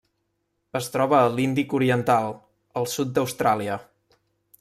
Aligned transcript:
Es 0.77 0.87
troba 0.93 1.17
a 1.19 1.27
l'Índic 1.35 1.75
oriental: 1.79 2.33
el 2.81 2.89
sud 2.95 3.13
d'Austràlia. 3.19 3.77